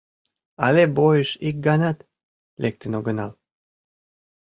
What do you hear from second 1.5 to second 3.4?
ганат лектын огынал.